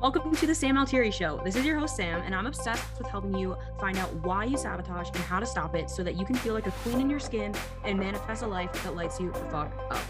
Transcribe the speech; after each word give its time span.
Welcome 0.00 0.34
to 0.36 0.46
the 0.46 0.54
Sam 0.54 0.78
Altieri 0.78 1.10
Show. 1.10 1.42
This 1.44 1.56
is 1.56 1.66
your 1.66 1.78
host, 1.78 1.94
Sam, 1.94 2.22
and 2.22 2.34
I'm 2.34 2.46
obsessed 2.46 2.86
with 2.96 3.06
helping 3.08 3.36
you 3.36 3.54
find 3.78 3.98
out 3.98 4.10
why 4.24 4.44
you 4.44 4.56
sabotage 4.56 5.08
and 5.08 5.18
how 5.18 5.38
to 5.38 5.44
stop 5.44 5.74
it 5.74 5.90
so 5.90 6.02
that 6.02 6.16
you 6.16 6.24
can 6.24 6.36
feel 6.36 6.54
like 6.54 6.66
a 6.66 6.70
queen 6.70 7.02
in 7.02 7.10
your 7.10 7.20
skin 7.20 7.54
and 7.84 7.98
manifest 7.98 8.42
a 8.42 8.46
life 8.46 8.72
that 8.82 8.96
lights 8.96 9.20
you 9.20 9.30
the 9.30 9.40
fuck 9.50 9.70
up. 9.90 10.00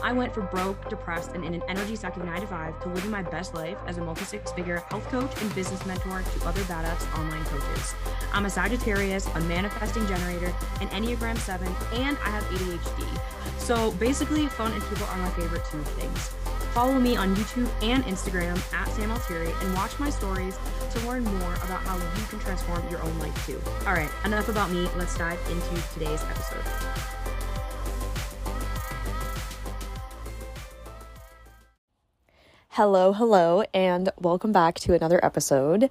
I 0.00 0.12
went 0.12 0.32
from 0.32 0.46
broke, 0.46 0.88
depressed, 0.88 1.32
and 1.32 1.44
in 1.44 1.54
an 1.54 1.62
energy 1.66 1.96
sucking 1.96 2.24
9 2.24 2.40
to 2.40 2.46
5 2.46 2.82
to 2.84 2.88
living 2.90 3.10
my 3.10 3.22
best 3.22 3.52
life 3.52 3.78
as 3.88 3.98
a 3.98 4.04
multi 4.04 4.24
six 4.24 4.52
figure 4.52 4.84
health 4.90 5.08
coach 5.08 5.32
and 5.42 5.52
business 5.56 5.84
mentor 5.86 6.22
to 6.22 6.46
other 6.46 6.62
badass 6.62 7.18
online 7.18 7.44
coaches. 7.46 7.96
I'm 8.32 8.46
a 8.46 8.50
Sagittarius, 8.50 9.26
a 9.34 9.40
manifesting 9.40 10.06
generator, 10.06 10.54
an 10.80 10.86
Enneagram 10.90 11.36
7, 11.36 11.66
and 11.94 12.16
I 12.18 12.30
have 12.30 12.44
ADHD. 12.44 13.20
So 13.58 13.90
basically, 13.92 14.46
fun 14.46 14.70
and 14.72 14.82
people 14.84 15.06
are 15.06 15.18
my 15.18 15.30
favorite 15.30 15.64
two 15.64 15.82
things. 15.82 16.32
Follow 16.72 16.98
me 16.98 17.16
on 17.16 17.36
YouTube 17.36 17.68
and 17.82 18.02
Instagram 18.04 18.56
at 18.72 18.88
Sam 18.88 19.10
Altieri 19.10 19.52
and 19.60 19.74
watch 19.74 19.98
my 19.98 20.08
stories 20.08 20.58
to 20.92 21.06
learn 21.06 21.22
more 21.22 21.52
about 21.56 21.82
how 21.82 21.98
you 21.98 22.26
can 22.30 22.38
transform 22.38 22.88
your 22.88 23.02
own 23.02 23.18
life 23.18 23.46
too. 23.46 23.60
All 23.86 23.92
right, 23.92 24.08
enough 24.24 24.48
about 24.48 24.70
me. 24.70 24.88
Let's 24.96 25.14
dive 25.18 25.38
into 25.50 25.92
today's 25.92 26.22
episode. 26.22 26.64
Hello, 32.70 33.12
hello, 33.12 33.64
and 33.74 34.08
welcome 34.18 34.50
back 34.50 34.76
to 34.76 34.94
another 34.94 35.22
episode. 35.22 35.90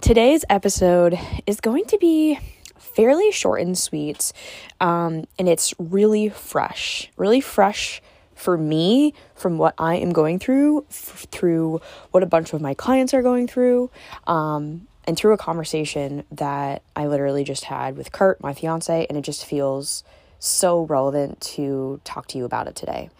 Today's 0.00 0.42
episode 0.48 1.18
is 1.46 1.60
going 1.60 1.84
to 1.84 1.98
be 1.98 2.38
fairly 2.78 3.30
short 3.30 3.60
and 3.60 3.76
sweet, 3.76 4.32
um, 4.80 5.26
and 5.38 5.50
it's 5.50 5.74
really 5.78 6.30
fresh, 6.30 7.10
really 7.18 7.42
fresh 7.42 8.00
for 8.38 8.56
me 8.56 9.12
from 9.34 9.58
what 9.58 9.74
I 9.78 9.96
am 9.96 10.12
going 10.12 10.38
through, 10.38 10.86
f- 10.88 11.26
through 11.30 11.80
what 12.12 12.22
a 12.22 12.26
bunch 12.26 12.52
of 12.52 12.60
my 12.60 12.74
clients 12.74 13.12
are 13.12 13.22
going 13.22 13.48
through, 13.48 13.90
um, 14.26 14.86
and 15.04 15.16
through 15.16 15.32
a 15.32 15.38
conversation 15.38 16.24
that 16.30 16.82
I 16.94 17.06
literally 17.06 17.42
just 17.42 17.64
had 17.64 17.96
with 17.96 18.12
Kurt, 18.12 18.40
my 18.40 18.54
fiance, 18.54 19.06
and 19.08 19.18
it 19.18 19.22
just 19.22 19.44
feels 19.44 20.04
so 20.38 20.82
relevant 20.82 21.40
to 21.40 22.00
talk 22.04 22.28
to 22.28 22.38
you 22.38 22.44
about 22.44 22.68
it 22.68 22.76
today. 22.76 23.10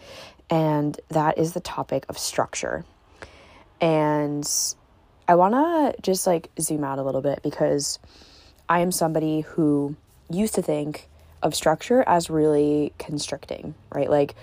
And 0.49 0.99
that 1.09 1.37
is 1.37 1.53
the 1.53 1.59
topic 1.59 2.05
of 2.07 2.17
structure. 2.17 2.85
And 3.81 4.49
I 5.27 5.35
want 5.35 5.53
to 5.53 6.01
just 6.01 6.25
like 6.25 6.49
zoom 6.59 6.83
out 6.83 6.97
a 6.97 7.03
little 7.03 7.21
bit 7.21 7.41
because 7.43 7.99
I 8.67 8.79
am 8.79 8.91
somebody 8.91 9.41
who 9.41 9.95
used 10.29 10.55
to 10.55 10.61
think 10.61 11.09
of 11.41 11.55
structure 11.55 12.03
as 12.07 12.29
really 12.29 12.93
constricting, 12.97 13.75
right? 13.93 14.09
Like, 14.09 14.35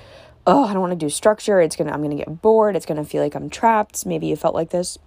oh, 0.46 0.64
I 0.64 0.72
don't 0.72 0.80
want 0.80 0.92
to 0.92 0.96
do 0.96 1.10
structure. 1.10 1.60
It's 1.60 1.76
going 1.76 1.88
to, 1.88 1.94
I'm 1.94 2.00
going 2.00 2.16
to 2.16 2.24
get 2.24 2.40
bored. 2.40 2.76
It's 2.76 2.86
going 2.86 3.02
to 3.02 3.08
feel 3.08 3.22
like 3.22 3.34
I'm 3.34 3.50
trapped. 3.50 4.06
Maybe 4.06 4.28
you 4.28 4.36
felt 4.36 4.54
like 4.54 4.70
this. 4.70 4.98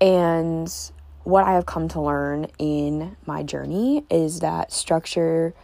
And 0.00 0.72
what 1.24 1.44
I 1.44 1.54
have 1.54 1.64
come 1.64 1.88
to 1.88 2.00
learn 2.00 2.48
in 2.58 3.16
my 3.24 3.42
journey 3.42 4.04
is 4.10 4.40
that 4.40 4.72
structure 4.72 5.54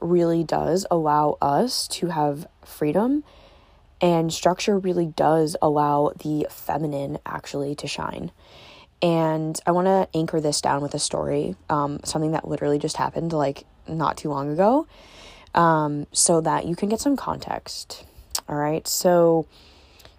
really 0.00 0.42
does 0.42 0.86
allow 0.90 1.38
us 1.40 1.86
to 1.88 2.08
have 2.08 2.46
freedom 2.64 3.22
and 4.00 4.32
structure 4.32 4.78
really 4.78 5.06
does 5.06 5.56
allow 5.62 6.12
the 6.22 6.46
feminine 6.50 7.18
actually 7.24 7.76
to 7.76 7.86
shine. 7.86 8.32
And 9.00 9.58
I 9.66 9.70
want 9.70 9.86
to 9.86 10.08
anchor 10.18 10.40
this 10.40 10.60
down 10.60 10.82
with 10.82 10.94
a 10.94 10.98
story, 10.98 11.56
um, 11.70 12.00
something 12.04 12.32
that 12.32 12.48
literally 12.48 12.78
just 12.78 12.96
happened 12.96 13.32
like 13.32 13.64
not 13.86 14.16
too 14.16 14.30
long 14.30 14.50
ago 14.50 14.86
um, 15.54 16.06
so 16.12 16.40
that 16.40 16.66
you 16.66 16.76
can 16.76 16.88
get 16.88 17.00
some 17.00 17.16
context. 17.16 18.04
All 18.48 18.56
right. 18.56 18.86
So, 18.86 19.46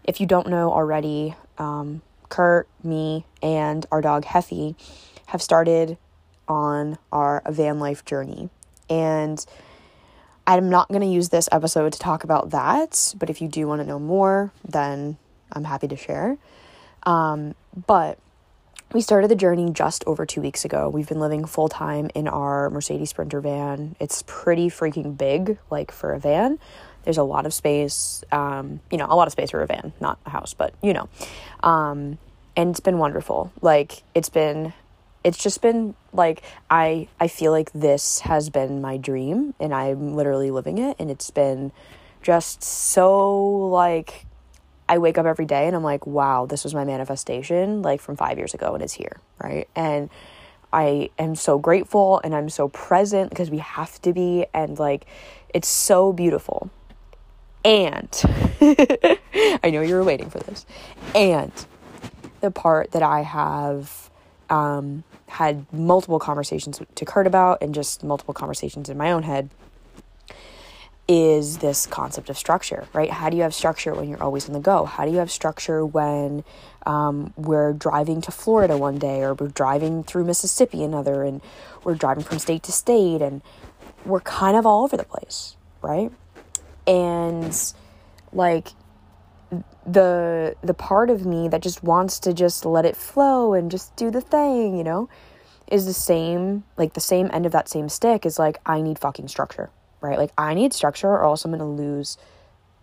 if 0.04 0.20
you 0.20 0.28
don't 0.28 0.48
know 0.48 0.72
already, 0.72 1.36
um, 1.58 2.02
Kurt, 2.30 2.68
me, 2.84 3.26
and 3.42 3.86
our 3.92 4.02
dog 4.02 4.26
Heffy 4.26 4.76
have 5.28 5.42
started 5.42 5.98
on 6.48 6.98
our 7.12 7.42
van 7.50 7.80
life 7.80 8.06
journey. 8.06 8.50
And 8.90 9.44
I'm 10.48 10.70
not 10.70 10.90
going 10.90 11.02
to 11.02 11.08
use 11.08 11.30
this 11.30 11.50
episode 11.52 11.94
to 11.94 12.00
talk 12.00 12.24
about 12.24 12.52
that, 12.52 13.16
but 13.18 13.30
if 13.30 13.42
you 13.42 13.48
do 13.48 13.68
want 13.68 13.82
to 13.82 13.88
know 13.88 14.00
more, 14.00 14.52
then 14.68 15.18
I'm 15.52 15.64
happy 15.64 15.88
to 15.88 15.96
share. 15.96 16.38
Um, 17.04 17.56
but 17.88 18.20
we 18.94 19.02
started 19.02 19.30
the 19.30 19.36
journey 19.36 19.72
just 19.72 20.04
over 20.06 20.26
two 20.26 20.42
weeks 20.42 20.64
ago. 20.64 20.90
We've 20.90 21.08
been 21.08 21.20
living 21.20 21.46
full 21.46 21.68
time 21.68 22.10
in 22.16 22.28
our 22.28 22.70
Mercedes 22.70 23.10
Sprinter 23.10 23.42
van. 23.42 23.96
It's 24.00 24.24
pretty 24.26 24.70
freaking 24.70 25.18
big, 25.18 25.58
like 25.70 25.92
for 25.92 26.14
a 26.14 26.20
van. 26.20 26.60
There's 27.04 27.18
a 27.18 27.24
lot 27.24 27.46
of 27.46 27.54
space, 27.54 28.24
um, 28.32 28.80
you 28.92 28.98
know, 28.98 29.08
a 29.10 29.16
lot 29.16 29.28
of 29.28 29.32
space 29.32 29.52
for 29.52 29.62
a 29.62 29.68
van, 29.68 29.94
not 30.00 30.18
a 30.26 30.30
house, 30.30 30.54
but 30.54 30.74
you 30.82 30.94
know. 30.94 31.10
Um, 31.62 32.18
and 32.56 32.70
it's 32.70 32.80
been 32.80 32.98
wonderful. 32.98 33.52
Like, 33.62 34.04
it's 34.14 34.30
been, 34.30 34.74
it's 35.24 35.42
just 35.42 35.62
been 35.62 35.96
like, 36.14 36.42
I, 36.70 37.08
I 37.20 37.28
feel 37.28 37.52
like 37.52 37.72
this 37.74 38.22
has 38.22 38.50
been 38.50 38.82
my 38.82 38.98
dream 38.98 39.54
and 39.60 39.74
I'm 39.74 40.16
literally 40.16 40.52
living 40.52 40.78
it. 40.78 40.96
And 41.00 41.12
it's 41.12 41.32
been 41.32 41.72
just 42.22 42.64
so 42.64 43.46
like 43.68 44.26
I 44.88 44.98
wake 45.00 45.18
up 45.18 45.26
every 45.26 45.46
day 45.46 45.68
and 45.68 45.76
I'm 45.76 45.84
like, 45.84 46.06
wow, 46.06 46.46
this 46.46 46.64
was 46.64 46.74
my 46.74 46.86
manifestation 46.86 47.82
like 47.82 48.02
from 48.02 48.16
five 48.16 48.38
years 48.38 48.54
ago 48.54 48.74
and 48.74 48.84
it's 48.84 48.94
here, 48.94 49.20
right? 49.42 49.68
And 49.76 50.10
I 50.72 51.10
am 51.18 51.36
so 51.36 51.58
grateful 51.58 52.22
and 52.24 52.36
I'm 52.36 52.50
so 52.50 52.68
present 52.68 53.30
because 53.30 53.50
we 53.50 53.60
have 53.60 54.02
to 54.04 54.14
be 54.14 54.46
and 54.54 54.78
like 54.78 55.06
it's 55.54 55.68
so 55.68 56.14
beautiful. 56.14 56.70
And 57.64 58.10
I 58.62 59.72
know 59.72 59.82
you 59.82 59.96
were 59.96 60.04
waiting 60.04 60.30
for 60.30 60.40
this. 60.40 60.68
And 61.16 61.52
the 62.42 62.52
part 62.52 62.92
that 62.92 63.02
I 63.02 63.22
have 63.22 64.12
um, 64.52 65.04
had 65.28 65.66
multiple 65.74 66.20
conversations 66.20 66.80
to 66.94 67.06
Kurt 67.06 67.26
about 67.26 67.64
and 67.64 67.74
just 67.74 68.04
multiple 68.04 68.36
conversations 68.36 68.88
in 68.90 68.98
my 68.98 69.12
own 69.12 69.24
head 69.24 69.50
is 71.08 71.60
this 71.60 71.86
concept 71.86 72.30
of 72.30 72.38
structure, 72.38 72.88
right? 72.94 73.12
How 73.12 73.30
do 73.30 73.38
you 73.38 73.44
have 73.44 73.54
structure 73.54 73.94
when 73.94 74.10
you're 74.10 74.24
always 74.24 74.48
on 74.48 74.54
the 74.54 74.60
go? 74.60 74.86
How 74.86 75.06
do 75.06 75.12
you 75.12 75.20
have 75.20 75.30
structure 75.30 75.86
when 75.86 76.44
um, 76.86 77.34
we're 77.38 77.74
driving 77.74 78.22
to 78.22 78.32
Florida 78.32 78.76
one 78.78 78.98
day 78.98 79.22
or 79.22 79.36
we're 79.36 79.50
driving 79.50 80.04
through 80.04 80.26
Mississippi 80.26 80.84
another 80.84 81.24
and 81.24 81.42
we're 81.84 81.96
driving 81.96 82.24
from 82.24 82.40
state 82.40 82.64
to 82.64 82.72
state 82.72 83.22
and 83.22 83.44
we're 84.04 84.22
kind 84.22 84.58
of 84.58 84.66
all 84.66 84.84
over 84.84 84.98
the 84.98 85.04
place, 85.04 85.56
right? 85.82 86.12
And 86.88 87.56
like 88.34 88.70
the 89.86 90.56
the 90.64 90.74
part 90.74 91.12
of 91.12 91.26
me 91.26 91.48
that 91.48 91.62
just 91.62 91.84
wants 91.84 92.20
to 92.20 92.34
just 92.34 92.66
let 92.66 92.86
it 92.86 92.96
flow 92.96 93.54
and 93.54 93.70
just 93.70 93.96
do 93.96 94.10
the 94.10 94.22
thing, 94.22 94.76
you 94.76 94.84
know, 94.84 95.08
is 95.68 95.86
the 95.86 95.94
same 95.94 96.64
like 96.78 96.94
the 96.94 97.00
same 97.00 97.30
end 97.32 97.46
of 97.46 97.52
that 97.52 97.70
same 97.70 97.90
stick 97.90 98.26
is 98.26 98.40
like 98.40 98.60
I 98.66 98.82
need 98.82 98.98
fucking 98.98 99.28
structure 99.28 99.70
right? 100.06 100.18
Like 100.18 100.32
I 100.38 100.54
need 100.54 100.74
structure 100.74 101.10
or 101.10 101.24
else 101.24 101.46
I'm 101.46 101.52
to 101.58 101.66
lose 101.66 102.18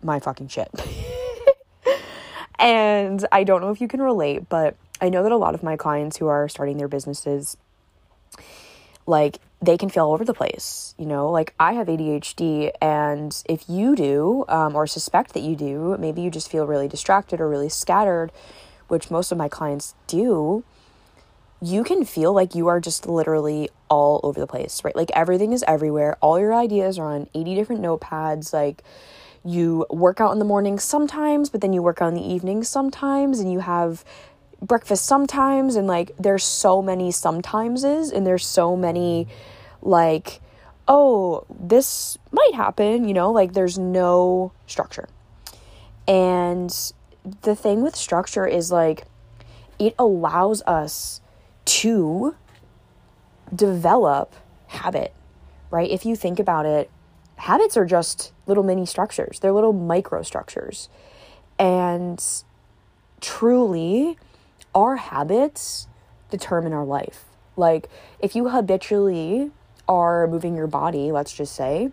my 0.01 0.19
fucking 0.19 0.49
shit. 0.49 0.69
and 2.59 3.25
I 3.31 3.43
don't 3.43 3.61
know 3.61 3.71
if 3.71 3.81
you 3.81 3.87
can 3.87 4.01
relate, 4.01 4.49
but 4.49 4.75
I 5.01 5.09
know 5.09 5.23
that 5.23 5.31
a 5.31 5.37
lot 5.37 5.55
of 5.55 5.63
my 5.63 5.75
clients 5.75 6.17
who 6.17 6.27
are 6.27 6.47
starting 6.47 6.77
their 6.77 6.87
businesses 6.87 7.57
like 9.05 9.39
they 9.61 9.77
can 9.77 9.89
feel 9.89 10.05
all 10.05 10.13
over 10.13 10.25
the 10.25 10.33
place, 10.33 10.93
you 10.97 11.05
know? 11.05 11.29
Like 11.29 11.53
I 11.59 11.73
have 11.73 11.87
ADHD 11.87 12.71
and 12.81 13.43
if 13.47 13.69
you 13.69 13.95
do 13.95 14.45
um, 14.47 14.75
or 14.75 14.87
suspect 14.87 15.33
that 15.33 15.41
you 15.41 15.55
do, 15.55 15.97
maybe 15.99 16.21
you 16.21 16.29
just 16.29 16.49
feel 16.49 16.65
really 16.65 16.87
distracted 16.87 17.39
or 17.39 17.49
really 17.49 17.69
scattered, 17.69 18.31
which 18.87 19.11
most 19.11 19.31
of 19.31 19.37
my 19.37 19.49
clients 19.49 19.95
do 20.07 20.63
you 21.63 21.85
can 21.85 22.03
feel 22.03 22.33
like 22.33 22.55
you 22.55 22.67
are 22.67 22.81
just 22.81 23.07
literally 23.07 23.69
all 23.89 24.19
over 24.23 24.37
the 24.37 24.47
place, 24.47 24.83
right? 24.83 24.95
Like 24.95 25.09
everything 25.15 25.53
is 25.53 25.63
everywhere. 25.65 26.17
All 26.19 26.37
your 26.37 26.53
ideas 26.53 26.99
are 26.99 27.09
on 27.09 27.29
80 27.33 27.55
different 27.55 27.81
notepads. 27.81 28.51
Like 28.51 28.83
you 29.45 29.85
work 29.89 30.19
out 30.19 30.33
in 30.33 30.39
the 30.39 30.45
morning 30.45 30.77
sometimes, 30.77 31.49
but 31.49 31.61
then 31.61 31.71
you 31.71 31.81
work 31.81 32.01
out 32.01 32.09
in 32.09 32.15
the 32.15 32.33
evenings 32.33 32.67
sometimes, 32.67 33.39
and 33.39 33.49
you 33.49 33.59
have 33.59 34.03
breakfast 34.61 35.05
sometimes. 35.05 35.77
And 35.77 35.87
like 35.87 36.11
there's 36.19 36.43
so 36.43 36.81
many 36.81 37.11
sometimeses, 37.11 38.11
and 38.11 38.27
there's 38.27 38.45
so 38.45 38.75
many 38.75 39.29
like, 39.81 40.41
oh, 40.85 41.45
this 41.49 42.17
might 42.33 42.55
happen, 42.55 43.07
you 43.07 43.13
know, 43.13 43.31
like 43.31 43.53
there's 43.53 43.79
no 43.79 44.51
structure. 44.67 45.07
And 46.09 46.69
the 47.43 47.55
thing 47.55 47.83
with 47.83 47.95
structure 47.95 48.45
is 48.45 48.69
like, 48.69 49.05
it 49.79 49.95
allows 49.97 50.61
us 50.63 51.21
to 51.65 52.35
develop 53.53 54.35
habit, 54.67 55.13
right? 55.71 55.89
If 55.89 56.05
you 56.05 56.15
think 56.15 56.39
about 56.39 56.65
it, 56.65 56.89
habits 57.37 57.77
are 57.77 57.85
just 57.85 58.31
little 58.47 58.63
mini 58.63 58.85
structures, 58.85 59.39
they're 59.39 59.51
little 59.51 59.73
micro 59.73 60.21
structures. 60.23 60.89
And 61.59 62.23
truly, 63.21 64.17
our 64.73 64.95
habits 64.95 65.87
determine 66.29 66.73
our 66.73 66.85
life. 66.85 67.25
Like, 67.55 67.89
if 68.19 68.35
you 68.35 68.49
habitually 68.49 69.51
are 69.87 70.27
moving 70.27 70.55
your 70.55 70.67
body, 70.67 71.11
let's 71.11 71.33
just 71.33 71.55
say, 71.55 71.91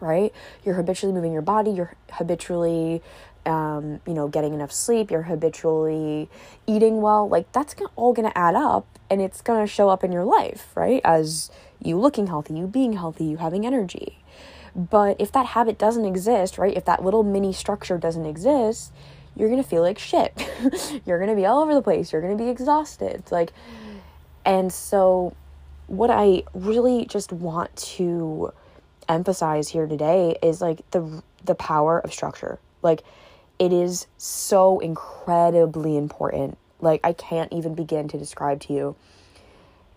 right? 0.00 0.32
You're 0.64 0.76
habitually 0.76 1.12
moving 1.12 1.32
your 1.32 1.42
body, 1.42 1.70
you're 1.70 1.94
habitually 2.12 3.02
um, 3.48 4.00
you 4.06 4.14
know, 4.14 4.28
getting 4.28 4.54
enough 4.54 4.70
sleep, 4.70 5.10
you're 5.10 5.22
habitually 5.22 6.28
eating 6.66 7.00
well, 7.00 7.28
like 7.28 7.50
that's 7.52 7.74
all 7.96 8.12
going 8.12 8.28
to 8.28 8.38
add 8.38 8.54
up 8.54 8.86
and 9.10 9.20
it's 9.20 9.40
going 9.40 9.60
to 9.60 9.66
show 9.66 9.88
up 9.88 10.04
in 10.04 10.12
your 10.12 10.24
life, 10.24 10.68
right? 10.74 11.00
As 11.04 11.50
you 11.82 11.98
looking 11.98 12.26
healthy, 12.26 12.54
you 12.54 12.66
being 12.66 12.92
healthy, 12.92 13.24
you 13.24 13.38
having 13.38 13.66
energy. 13.66 14.18
But 14.76 15.16
if 15.18 15.32
that 15.32 15.46
habit 15.46 15.78
doesn't 15.78 16.04
exist, 16.04 16.58
right? 16.58 16.76
If 16.76 16.84
that 16.84 17.04
little 17.04 17.22
mini 17.22 17.52
structure 17.52 17.98
doesn't 17.98 18.26
exist, 18.26 18.92
you're 19.34 19.48
going 19.48 19.62
to 19.62 19.68
feel 19.68 19.82
like 19.82 19.98
shit. 19.98 20.32
you're 21.06 21.18
going 21.18 21.30
to 21.30 21.36
be 21.36 21.46
all 21.46 21.62
over 21.62 21.74
the 21.74 21.82
place. 21.82 22.12
You're 22.12 22.22
going 22.22 22.36
to 22.36 22.42
be 22.42 22.50
exhausted. 22.50 23.22
Like, 23.30 23.52
and 24.44 24.72
so 24.72 25.34
what 25.86 26.10
I 26.10 26.42
really 26.54 27.06
just 27.06 27.32
want 27.32 27.74
to 27.76 28.52
emphasize 29.08 29.68
here 29.68 29.86
today 29.86 30.36
is 30.42 30.60
like 30.60 30.88
the 30.90 31.22
the 31.44 31.54
power 31.54 31.98
of 31.98 32.12
structure. 32.12 32.58
Like 32.82 33.02
it 33.58 33.72
is 33.72 34.06
so 34.16 34.80
incredibly 34.80 35.96
important. 35.96 36.58
Like 36.80 37.00
I 37.04 37.12
can't 37.12 37.52
even 37.52 37.74
begin 37.74 38.08
to 38.08 38.18
describe 38.18 38.60
to 38.62 38.72
you. 38.72 38.96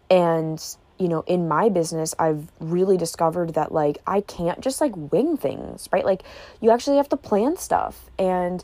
And 0.10 0.64
you 0.98 1.08
know, 1.08 1.24
in 1.26 1.48
my 1.48 1.70
business, 1.70 2.14
I've 2.20 2.52
really 2.60 2.96
discovered 2.96 3.56
that 3.56 3.72
like 3.72 3.98
I 4.06 4.22
can't 4.22 4.62
just 4.62 4.82
like 4.82 4.94
wing 4.96 5.38
things, 5.38 5.90
right? 5.92 6.06
Like 6.06 6.24
you 6.60 6.70
actually 6.70 6.98
have 6.98 7.10
to 7.10 7.18
plan 7.18 7.58
stuff. 7.58 8.10
And 8.20 8.64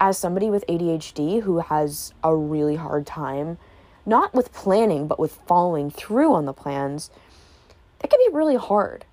as 0.00 0.16
somebody 0.16 0.48
with 0.48 0.66
ADHD 0.66 1.42
who 1.42 1.58
has 1.58 2.14
a 2.24 2.34
really 2.34 2.76
hard 2.76 3.06
time 3.06 3.58
not 4.06 4.34
with 4.34 4.52
planning, 4.52 5.06
but 5.06 5.18
with 5.18 5.38
following 5.46 5.90
through 5.90 6.32
on 6.34 6.46
the 6.46 6.52
plans, 6.52 7.10
it 8.02 8.10
can 8.10 8.18
be 8.26 8.34
really 8.34 8.56
hard, 8.56 9.04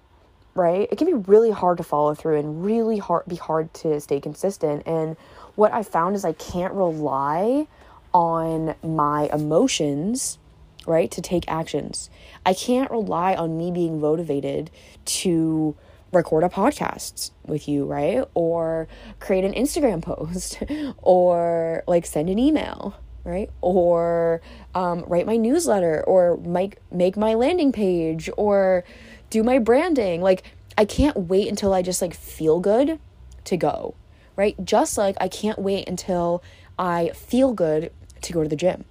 right? 0.57 0.88
It 0.92 0.98
can 0.98 1.07
be 1.07 1.13
really 1.13 1.51
hard 1.51 1.77
to 1.77 1.83
follow 1.83 2.15
through 2.15 2.39
and 2.39 2.63
really 2.65 2.98
hard 2.98 3.25
be 3.27 3.36
hard 3.36 3.74
to 3.75 4.00
stay 4.01 4.19
consistent. 4.19 4.83
And 4.86 5.15
what 5.56 5.74
I 5.74 5.83
found 5.83 6.15
is 6.15 6.25
I 6.25 6.33
can't 6.33 6.74
rely 6.74 7.68
on 8.13 8.75
my 8.83 9.30
emotions, 9.31 10.39
right, 10.86 11.12
to 11.12 11.21
take 11.21 11.45
actions. 11.48 12.09
I 12.45 12.54
can't 12.54 12.89
rely 12.89 13.36
on 13.36 13.57
me 13.57 13.71
being 13.71 14.01
motivated 14.01 14.71
to 15.06 15.75
record 16.12 16.44
a 16.44 16.50
podcast 16.50 17.31
with 17.45 17.68
you, 17.68 17.86
right? 17.86 18.24
Or 18.33 18.88
create 19.19 19.45
an 19.45 19.53
Instagram 19.53 20.01
post 20.01 20.63
or 20.98 21.83
like 21.88 22.06
send 22.06 22.30
an 22.30 22.39
email 22.39 22.95
right? 23.27 23.50
Or 23.60 24.42
um, 24.74 25.03
write 25.06 25.25
my 25.25 25.36
newsletter, 25.36 26.01
or 26.07 26.38
make 26.38 26.77
make 26.92 27.18
my 27.18 27.33
landing 27.33 27.74
page, 27.74 28.30
or 28.38 28.86
do 29.29 29.44
my 29.44 29.59
branding. 29.59 30.21
Like 30.21 30.44
I 30.77 30.85
can't 30.85 31.18
wait 31.18 31.47
until 31.47 31.74
I 31.74 31.81
just 31.81 32.01
like 32.01 32.13
feel 32.13 32.59
good 32.59 33.00
to 33.45 33.57
go, 33.57 33.95
right? 34.35 34.56
Just 34.63 34.97
like 34.97 35.15
I 35.19 35.27
can't 35.27 35.59
wait 35.59 35.88
until 35.88 36.44
I 36.77 37.09
feel 37.09 37.53
good 37.53 37.91
to 38.21 38.33
go 38.33 38.44
to 38.44 38.50
the 38.50 38.56
gym, 38.56 38.85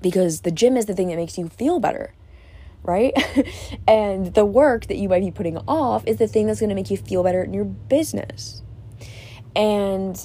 because 0.00 0.40
the 0.40 0.50
gym 0.50 0.76
is 0.76 0.86
the 0.86 0.94
thing 0.94 1.08
that 1.08 1.16
makes 1.16 1.38
you 1.38 1.48
feel 1.48 1.80
better. 1.80 2.14
Right? 2.84 3.12
and 3.86 4.34
the 4.34 4.44
work 4.44 4.88
that 4.88 4.96
you 4.96 5.08
might 5.08 5.20
be 5.20 5.30
putting 5.30 5.56
off 5.68 6.04
is 6.04 6.16
the 6.16 6.26
thing 6.26 6.48
that's 6.48 6.58
going 6.58 6.70
to 6.70 6.74
make 6.74 6.90
you 6.90 6.96
feel 6.96 7.22
better 7.22 7.40
in 7.40 7.54
your 7.54 7.64
business. 7.64 8.60
And 9.54 10.18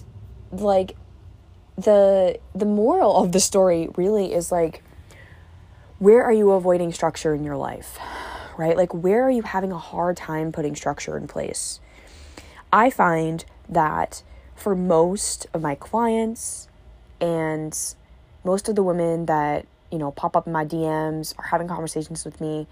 like 0.52 0.96
the 1.78 2.40
the 2.56 2.66
moral 2.66 3.18
of 3.18 3.32
the 3.32 3.40
story 3.40 3.90
really 3.96 4.34
is 4.34 4.52
like 4.52 4.84
where 6.00 6.24
are 6.24 6.32
you 6.32 6.52
avoiding 6.52 6.92
structure 6.92 7.34
in 7.34 7.44
your 7.44 7.58
life? 7.58 8.00
Right? 8.58 8.76
Like 8.76 8.94
where 8.94 9.24
are 9.24 9.32
you 9.32 9.44
having 9.44 9.72
a 9.72 9.78
hard 9.78 10.18
time 10.18 10.52
putting 10.52 10.76
structure 10.76 11.16
in 11.18 11.28
place? 11.28 11.80
I 12.74 12.90
find 12.90 13.46
that 13.70 14.24
for 14.56 14.76
most 14.76 15.48
of 15.54 15.62
my 15.62 15.76
clients 15.76 16.68
and 17.22 17.78
most 18.44 18.68
of 18.68 18.76
the 18.76 18.84
women 18.84 19.28
that, 19.28 19.66
you 19.92 19.98
know, 19.98 20.12
pop 20.12 20.36
up 20.36 20.48
in 20.48 20.54
my 20.54 20.66
DMs 20.66 21.34
or 21.38 21.46
having 21.46 21.68
conversations 21.68 22.26
with 22.26 22.42
me, 22.42 22.68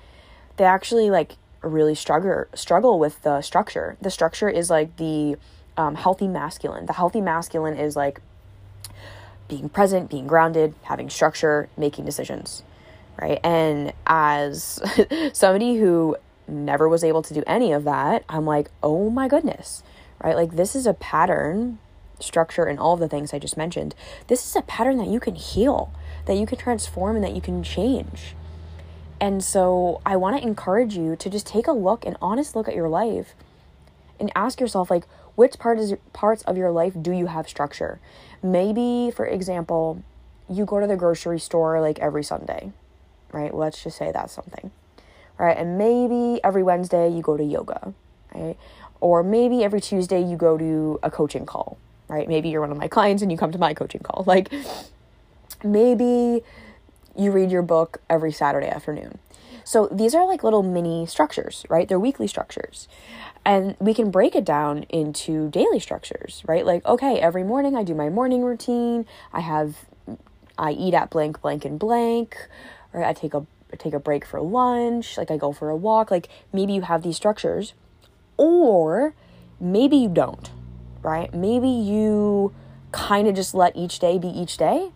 they 0.58 0.66
actually 0.66 1.10
like 1.10 1.34
really 1.62 1.96
struggle 1.96 2.46
struggle 2.54 3.00
with 3.00 3.22
the 3.22 3.42
structure. 3.42 3.98
The 4.02 4.12
structure 4.12 4.50
is 4.50 4.70
like 4.70 4.98
the 4.98 5.38
um, 5.78 5.96
healthy 5.96 6.28
masculine. 6.28 6.86
The 6.86 6.94
healthy 6.94 7.22
masculine 7.22 7.78
is 7.78 7.96
like 7.96 8.22
being 9.48 9.70
present, 9.70 10.10
being 10.10 10.28
grounded, 10.28 10.74
having 10.84 11.10
structure, 11.10 11.70
making 11.78 12.06
decisions, 12.06 12.64
right? 13.20 13.40
And 13.44 13.94
as 14.06 14.82
somebody 15.34 15.78
who 15.78 16.18
never 16.48 16.88
was 16.88 17.04
able 17.04 17.22
to 17.24 17.34
do 17.34 17.44
any 17.48 17.72
of 17.72 17.84
that, 17.86 18.24
I'm 18.30 18.46
like, 18.46 18.70
oh 18.84 19.10
my 19.10 19.28
goodness, 19.28 19.84
right? 20.24 20.36
Like, 20.36 20.56
this 20.56 20.76
is 20.76 20.86
a 20.86 20.94
pattern, 20.94 21.80
structure, 22.20 22.66
and 22.66 22.80
all 22.80 22.94
of 22.94 23.00
the 23.00 23.10
things 23.10 23.34
I 23.34 23.40
just 23.40 23.58
mentioned. 23.58 23.96
This 24.28 24.46
is 24.46 24.56
a 24.56 24.62
pattern 24.62 24.98
that 24.98 25.08
you 25.08 25.20
can 25.20 25.36
heal, 25.36 25.92
that 26.26 26.36
you 26.36 26.46
can 26.46 26.58
transform, 26.58 27.16
and 27.16 27.26
that 27.26 27.36
you 27.36 27.42
can 27.42 27.64
change. 27.64 28.36
And 29.20 29.44
so, 29.44 30.02
I 30.06 30.16
want 30.18 30.38
to 30.38 30.48
encourage 30.48 30.96
you 30.96 31.16
to 31.16 31.30
just 31.30 31.48
take 31.48 31.68
a 31.68 31.72
look, 31.72 32.06
an 32.06 32.18
honest 32.22 32.56
look 32.56 32.68
at 32.68 32.76
your 32.76 32.90
life, 32.90 33.34
and 34.20 34.32
ask 34.36 34.60
yourself, 34.60 34.90
like, 34.90 35.06
which 35.36 35.58
part 35.60 35.80
is, 35.80 35.94
parts 36.14 36.44
of 36.44 36.58
your 36.58 36.72
life 36.72 36.94
do 37.02 37.12
you 37.12 37.28
have 37.28 37.50
structure? 37.50 38.00
Maybe, 38.42 39.12
for 39.12 39.26
example, 39.26 40.02
you 40.50 40.66
go 40.66 40.80
to 40.80 40.88
the 40.88 40.96
grocery 40.96 41.40
store 41.40 41.82
like 41.82 42.00
every 42.00 42.24
Sunday, 42.24 42.72
right? 43.36 43.54
Let's 43.54 43.84
just 43.84 43.98
say 43.98 44.12
that's 44.12 44.34
something, 44.34 44.72
right? 45.38 45.56
And 45.58 45.78
maybe 45.78 46.40
every 46.44 46.64
Wednesday 46.64 47.10
you 47.10 47.22
go 47.22 47.36
to 47.36 47.44
yoga, 47.44 47.94
right? 48.34 48.56
Or 49.02 49.24
maybe 49.24 49.64
every 49.64 49.82
Tuesday 49.82 50.24
you 50.24 50.38
go 50.38 50.58
to 50.58 51.00
a 51.04 51.12
coaching 51.12 51.46
call, 51.46 51.78
right? 52.08 52.28
Maybe 52.30 52.48
you're 52.50 52.62
one 52.62 52.72
of 52.72 52.78
my 52.78 52.88
clients 52.96 53.22
and 53.22 53.30
you 53.32 53.38
come 53.38 53.52
to 53.52 53.60
my 53.60 53.74
coaching 53.74 54.02
call. 54.02 54.24
Like 54.36 54.52
maybe 55.64 56.44
you 57.18 57.32
read 57.32 57.52
your 57.52 57.62
book 57.62 58.02
every 58.10 58.32
Saturday 58.32 58.68
afternoon. 58.68 59.20
So 59.66 59.90
these 59.92 60.16
are 60.16 60.26
like 60.26 60.44
little 60.44 60.64
mini 60.64 61.06
structures, 61.06 61.66
right? 61.70 61.88
They're 61.90 62.00
weekly 62.00 62.28
structures. 62.28 62.88
And 63.44 63.76
we 63.80 63.94
can 63.94 64.12
break 64.12 64.36
it 64.36 64.46
down 64.46 64.84
into 64.90 65.50
daily 65.50 65.80
structures, 65.80 66.44
right? 66.48 66.66
Like, 66.66 66.86
okay, 66.86 67.20
every 67.20 67.44
morning 67.44 67.76
I 67.76 67.84
do 67.84 67.94
my 67.94 68.10
morning 68.10 68.44
routine. 68.44 69.06
I 69.34 69.42
have, 69.42 69.86
I 70.58 70.72
eat 70.72 70.94
at 70.94 71.10
blank, 71.10 71.42
blank, 71.42 71.66
and 71.66 71.78
blank. 71.80 72.38
Or 72.96 73.04
I 73.04 73.14
take 73.14 73.34
a 73.34 73.46
I 73.72 73.76
take 73.76 73.94
a 73.94 74.00
break 74.00 74.26
for 74.26 74.42
lunch. 74.42 75.18
Like 75.18 75.30
I 75.30 75.38
go 75.38 75.52
for 75.52 75.70
a 75.70 75.76
walk. 75.76 76.10
Like 76.10 76.30
maybe 76.54 76.74
you 76.74 76.82
have 76.82 77.04
these 77.04 77.18
structures, 77.18 77.74
or 78.38 79.14
maybe 79.60 79.98
you 79.98 80.10
don't, 80.10 80.50
right? 81.04 81.34
Maybe 81.34 81.68
you 81.68 82.54
kind 82.94 83.28
of 83.28 83.36
just 83.36 83.54
let 83.54 83.76
each 83.76 84.00
day 84.00 84.18
be 84.18 84.30
each 84.30 84.56
day, 84.56 84.92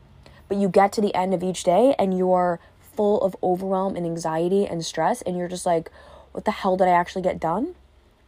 but 0.48 0.58
you 0.58 0.70
get 0.70 0.94
to 0.94 1.02
the 1.02 1.14
end 1.14 1.34
of 1.34 1.44
each 1.44 1.64
day 1.64 1.94
and 2.00 2.18
you're 2.18 2.60
full 2.96 3.22
of 3.22 3.36
overwhelm 3.44 3.98
and 3.98 4.06
anxiety 4.06 4.66
and 4.66 4.86
stress 4.86 5.22
and 5.22 5.38
you're 5.38 5.48
just 5.50 5.66
like 5.66 5.92
what 6.32 6.46
the 6.46 6.52
hell 6.52 6.78
did 6.78 6.88
I 6.88 6.92
actually 6.92 7.24
get 7.24 7.40
done? 7.40 7.76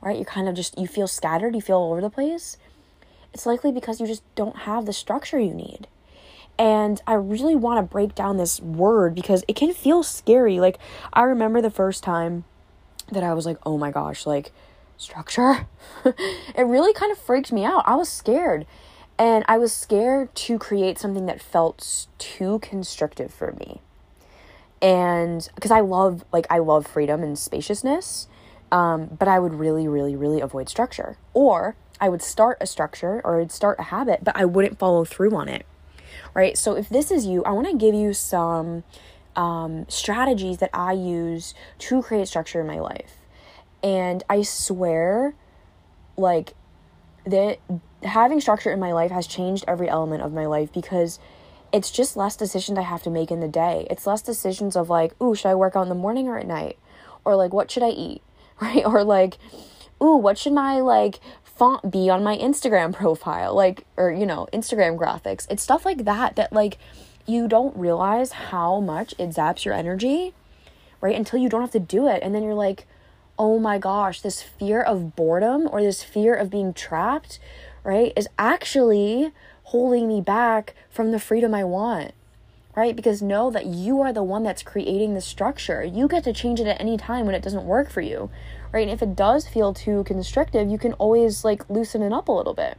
Right? 0.01 0.17
You 0.17 0.25
kind 0.25 0.49
of 0.49 0.55
just 0.55 0.77
you 0.77 0.87
feel 0.87 1.07
scattered, 1.07 1.55
you 1.55 1.61
feel 1.61 1.77
all 1.77 1.91
over 1.91 2.01
the 2.01 2.09
place. 2.09 2.57
It's 3.33 3.45
likely 3.45 3.71
because 3.71 4.01
you 4.01 4.07
just 4.07 4.23
don't 4.35 4.57
have 4.57 4.85
the 4.85 4.93
structure 4.93 5.39
you 5.39 5.53
need. 5.53 5.87
And 6.61 7.01
I 7.07 7.13
really 7.13 7.55
want 7.55 7.79
to 7.79 7.91
break 7.91 8.13
down 8.13 8.37
this 8.37 8.61
word 8.61 9.15
because 9.15 9.43
it 9.47 9.55
can 9.55 9.73
feel 9.73 10.03
scary. 10.03 10.59
Like 10.59 10.77
I 11.11 11.23
remember 11.23 11.59
the 11.59 11.71
first 11.71 12.03
time 12.03 12.43
that 13.11 13.23
I 13.23 13.33
was 13.33 13.47
like, 13.47 13.57
"Oh 13.65 13.79
my 13.79 13.89
gosh, 13.89 14.27
like 14.27 14.51
structure." 14.97 15.65
it 16.05 16.65
really 16.65 16.93
kind 16.93 17.11
of 17.11 17.17
freaked 17.17 17.51
me 17.51 17.65
out. 17.65 17.83
I 17.87 17.95
was 17.95 18.09
scared. 18.09 18.67
And 19.17 19.43
I 19.47 19.57
was 19.57 19.73
scared 19.73 20.33
to 20.35 20.59
create 20.59 20.99
something 20.99 21.25
that 21.25 21.41
felt 21.41 22.07
too 22.17 22.59
constrictive 22.59 23.33
for 23.33 23.53
me 23.53 23.81
and 24.81 25.47
because 25.55 25.71
I 25.71 25.81
love 25.81 26.25
like 26.33 26.47
I 26.49 26.59
love 26.59 26.87
freedom 26.87 27.21
and 27.23 27.37
spaciousness, 27.37 28.27
um, 28.71 29.15
but 29.17 29.27
I 29.27 29.39
would 29.39 29.53
really, 29.53 29.87
really, 29.87 30.15
really 30.15 30.41
avoid 30.41 30.69
structure. 30.69 31.17
Or 31.33 31.75
I 31.99 32.09
would 32.09 32.21
start 32.21 32.57
a 32.61 32.67
structure 32.67 33.21
or 33.23 33.39
I'd 33.39 33.51
start 33.51 33.79
a 33.79 33.83
habit, 33.83 34.23
but 34.23 34.35
I 34.35 34.45
wouldn't 34.45 34.79
follow 34.79 35.05
through 35.05 35.35
on 35.35 35.47
it. 35.47 35.65
Right. 36.33 36.57
So 36.57 36.75
if 36.75 36.89
this 36.89 37.11
is 37.11 37.25
you, 37.25 37.43
I 37.43 37.51
want 37.51 37.67
to 37.67 37.75
give 37.75 37.93
you 37.93 38.13
some 38.13 38.83
um, 39.35 39.85
strategies 39.89 40.57
that 40.59 40.69
I 40.73 40.93
use 40.93 41.53
to 41.79 42.01
create 42.01 42.27
structure 42.27 42.61
in 42.61 42.67
my 42.67 42.79
life. 42.79 43.17
And 43.83 44.23
I 44.29 44.43
swear, 44.43 45.33
like, 46.15 46.53
that 47.25 47.59
having 48.03 48.41
structure 48.41 48.71
in 48.71 48.79
my 48.79 48.93
life 48.93 49.11
has 49.11 49.27
changed 49.27 49.65
every 49.67 49.89
element 49.89 50.23
of 50.23 50.33
my 50.33 50.45
life 50.45 50.71
because 50.71 51.19
it's 51.71 51.91
just 51.91 52.17
less 52.17 52.35
decisions 52.35 52.77
I 52.77 52.83
have 52.83 53.03
to 53.03 53.09
make 53.09 53.31
in 53.31 53.39
the 53.39 53.47
day. 53.47 53.87
It's 53.89 54.07
less 54.07 54.21
decisions 54.21 54.75
of 54.75 54.89
like, 54.89 55.19
ooh, 55.21 55.35
should 55.35 55.49
I 55.49 55.55
work 55.55 55.75
out 55.75 55.83
in 55.83 55.89
the 55.89 55.95
morning 55.95 56.27
or 56.27 56.37
at 56.37 56.47
night? 56.47 56.77
Or 57.23 57.35
like, 57.35 57.53
what 57.53 57.71
should 57.71 57.83
I 57.83 57.89
eat? 57.89 58.21
Right? 58.61 58.85
Or 58.85 59.03
like, 59.03 59.39
ooh, 60.03 60.17
what 60.17 60.37
should 60.37 60.53
my 60.53 60.81
like 60.81 61.19
font 61.61 61.91
be 61.91 62.09
on 62.09 62.23
my 62.23 62.35
Instagram 62.37 62.91
profile? 63.01 63.53
Like, 63.55 63.85
or 63.95 64.11
you 64.11 64.25
know, 64.25 64.47
Instagram 64.51 64.97
graphics. 64.97 65.45
It's 65.51 65.61
stuff 65.61 65.85
like 65.85 66.05
that 66.05 66.35
that 66.35 66.51
like 66.51 66.79
you 67.27 67.47
don't 67.47 67.77
realize 67.77 68.31
how 68.31 68.79
much 68.79 69.13
it 69.19 69.29
zaps 69.29 69.63
your 69.63 69.75
energy, 69.75 70.33
right? 71.01 71.15
Until 71.15 71.37
you 71.37 71.49
don't 71.49 71.61
have 71.61 71.71
to 71.71 71.79
do 71.79 72.07
it. 72.07 72.23
And 72.23 72.33
then 72.33 72.41
you're 72.41 72.55
like, 72.55 72.87
oh 73.37 73.59
my 73.59 73.77
gosh, 73.77 74.21
this 74.21 74.41
fear 74.41 74.81
of 74.81 75.15
boredom 75.15 75.69
or 75.71 75.83
this 75.83 76.03
fear 76.03 76.33
of 76.33 76.49
being 76.49 76.73
trapped 76.73 77.37
right, 77.83 78.11
is 78.15 78.27
actually 78.39 79.31
holding 79.65 80.07
me 80.07 80.19
back 80.21 80.73
from 80.89 81.11
the 81.11 81.19
freedom 81.19 81.53
I 81.53 81.63
want 81.63 82.13
right? 82.73 82.95
Because 82.95 83.21
know 83.21 83.51
that 83.51 83.65
you 83.65 83.99
are 84.01 84.13
the 84.13 84.23
one 84.23 84.43
that's 84.43 84.63
creating 84.63 85.13
the 85.13 85.21
structure. 85.21 85.83
You 85.83 86.07
get 86.07 86.23
to 86.23 86.33
change 86.33 86.59
it 86.59 86.67
at 86.67 86.79
any 86.79 86.97
time 86.97 87.25
when 87.25 87.35
it 87.35 87.43
doesn't 87.43 87.65
work 87.65 87.89
for 87.89 87.99
you, 87.99 88.29
right? 88.71 88.87
And 88.87 88.91
if 88.91 89.01
it 89.01 89.15
does 89.15 89.47
feel 89.47 89.73
too 89.73 90.03
constrictive, 90.05 90.69
you 90.69 90.77
can 90.77 90.93
always 90.93 91.43
like 91.43 91.69
loosen 91.69 92.01
it 92.01 92.13
up 92.13 92.27
a 92.27 92.31
little 92.31 92.53
bit. 92.53 92.77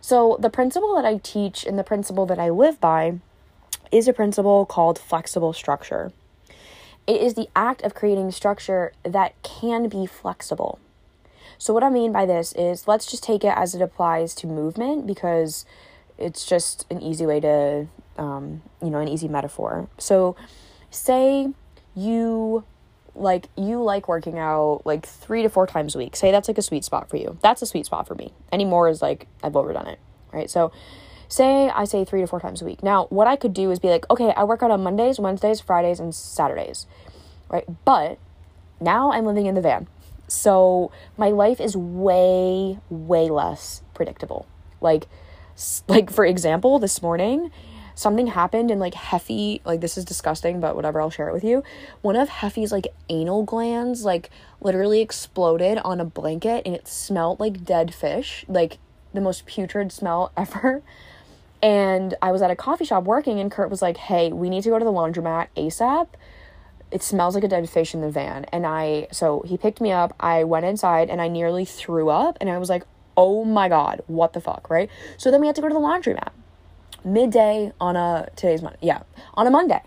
So, 0.00 0.36
the 0.40 0.50
principle 0.50 0.94
that 0.94 1.04
I 1.04 1.18
teach 1.18 1.64
and 1.64 1.78
the 1.78 1.84
principle 1.84 2.26
that 2.26 2.38
I 2.38 2.48
live 2.48 2.80
by 2.80 3.18
is 3.90 4.06
a 4.06 4.12
principle 4.12 4.66
called 4.66 4.98
flexible 4.98 5.52
structure. 5.52 6.12
It 7.06 7.20
is 7.20 7.34
the 7.34 7.48
act 7.56 7.82
of 7.82 7.94
creating 7.94 8.30
structure 8.32 8.92
that 9.04 9.40
can 9.42 9.88
be 9.88 10.06
flexible. 10.06 10.78
So, 11.58 11.72
what 11.72 11.82
I 11.82 11.90
mean 11.90 12.12
by 12.12 12.26
this 12.26 12.52
is 12.52 12.86
let's 12.86 13.10
just 13.10 13.22
take 13.22 13.44
it 13.44 13.52
as 13.56 13.74
it 13.74 13.82
applies 13.82 14.34
to 14.36 14.46
movement 14.46 15.06
because 15.06 15.64
it's 16.18 16.46
just 16.46 16.86
an 16.90 17.00
easy 17.02 17.26
way 17.26 17.40
to, 17.40 17.88
um, 18.16 18.62
you 18.82 18.90
know, 18.90 18.98
an 18.98 19.08
easy 19.08 19.28
metaphor. 19.28 19.88
So, 19.98 20.36
say 20.90 21.48
you 21.94 22.64
like 23.16 23.48
you 23.56 23.82
like 23.82 24.08
working 24.08 24.38
out 24.38 24.82
like 24.84 25.06
three 25.06 25.42
to 25.42 25.48
four 25.48 25.66
times 25.66 25.94
a 25.94 25.98
week. 25.98 26.16
Say 26.16 26.30
that's 26.30 26.48
like 26.48 26.58
a 26.58 26.62
sweet 26.62 26.84
spot 26.84 27.08
for 27.08 27.16
you. 27.16 27.38
That's 27.42 27.62
a 27.62 27.66
sweet 27.66 27.86
spot 27.86 28.06
for 28.06 28.14
me. 28.14 28.32
Any 28.52 28.64
more 28.64 28.88
is 28.88 29.02
like 29.02 29.26
I've 29.42 29.56
overdone 29.56 29.86
it. 29.86 29.98
Right. 30.32 30.50
So 30.50 30.72
say 31.28 31.68
I 31.70 31.84
say 31.84 32.04
three 32.04 32.20
to 32.20 32.26
four 32.26 32.40
times 32.40 32.62
a 32.62 32.64
week. 32.64 32.82
Now, 32.82 33.06
what 33.06 33.26
I 33.26 33.36
could 33.36 33.52
do 33.52 33.70
is 33.70 33.78
be 33.78 33.88
like, 33.88 34.08
okay, 34.10 34.32
I 34.36 34.44
work 34.44 34.62
out 34.62 34.70
on 34.70 34.82
Mondays, 34.82 35.18
Wednesdays, 35.18 35.60
Fridays, 35.60 36.00
and 36.00 36.14
Saturdays. 36.14 36.86
Right. 37.48 37.64
But 37.84 38.18
now 38.80 39.12
I'm 39.12 39.24
living 39.24 39.46
in 39.46 39.54
the 39.54 39.60
van. 39.60 39.88
So 40.28 40.90
my 41.16 41.30
life 41.30 41.60
is 41.60 41.76
way, 41.76 42.78
way 42.90 43.28
less 43.28 43.82
predictable. 43.94 44.46
Like 44.80 45.06
like 45.88 46.10
for 46.10 46.24
example, 46.24 46.78
this 46.78 47.00
morning 47.00 47.50
something 47.96 48.28
happened 48.28 48.70
and 48.70 48.78
like 48.78 48.94
Heffy, 48.94 49.60
like 49.64 49.80
this 49.80 49.98
is 49.98 50.04
disgusting, 50.04 50.60
but 50.60 50.76
whatever, 50.76 51.00
I'll 51.00 51.10
share 51.10 51.28
it 51.28 51.32
with 51.32 51.42
you. 51.42 51.64
One 52.02 52.14
of 52.14 52.28
Heffy's 52.28 52.70
like 52.70 52.88
anal 53.08 53.42
glands 53.42 54.04
like 54.04 54.30
literally 54.60 55.00
exploded 55.00 55.78
on 55.78 55.98
a 55.98 56.04
blanket 56.04 56.62
and 56.64 56.74
it 56.74 56.86
smelled 56.86 57.40
like 57.40 57.64
dead 57.64 57.92
fish, 57.92 58.44
like 58.46 58.78
the 59.12 59.20
most 59.20 59.46
putrid 59.46 59.90
smell 59.90 60.30
ever. 60.36 60.82
And 61.62 62.14
I 62.20 62.30
was 62.32 62.42
at 62.42 62.50
a 62.50 62.56
coffee 62.56 62.84
shop 62.84 63.04
working 63.04 63.40
and 63.40 63.50
Kurt 63.50 63.70
was 63.70 63.80
like, 63.80 63.96
"Hey, 63.96 64.30
we 64.30 64.50
need 64.50 64.62
to 64.64 64.68
go 64.68 64.78
to 64.78 64.84
the 64.84 64.92
laundromat 64.92 65.48
ASAP." 65.56 66.08
It 66.92 67.02
smells 67.02 67.34
like 67.34 67.42
a 67.42 67.48
dead 67.48 67.68
fish 67.68 67.94
in 67.94 68.02
the 68.02 68.10
van. 68.10 68.44
And 68.52 68.66
I 68.66 69.08
so 69.10 69.42
he 69.46 69.56
picked 69.56 69.80
me 69.80 69.90
up. 69.90 70.14
I 70.20 70.44
went 70.44 70.66
inside 70.66 71.08
and 71.08 71.20
I 71.20 71.28
nearly 71.28 71.64
threw 71.64 72.10
up 72.10 72.36
and 72.42 72.50
I 72.50 72.58
was 72.58 72.68
like, 72.68 72.84
"Oh 73.16 73.42
my 73.42 73.70
god, 73.70 74.02
what 74.06 74.34
the 74.34 74.40
fuck?" 74.42 74.68
right? 74.68 74.90
So 75.16 75.30
then 75.30 75.40
we 75.40 75.46
had 75.46 75.56
to 75.56 75.62
go 75.62 75.68
to 75.68 75.74
the 75.74 75.80
laundromat 75.80 76.28
midday 77.06 77.72
on 77.80 77.96
a 77.96 78.28
today's 78.36 78.60
Monday. 78.60 78.78
Yeah, 78.82 79.02
on 79.34 79.46
a 79.46 79.50
Monday. 79.50 79.82